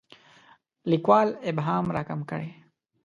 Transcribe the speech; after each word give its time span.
لیکوال 0.89 1.27
ابهام 1.49 1.85
راکم 1.95 2.19
کړي. 2.29 2.49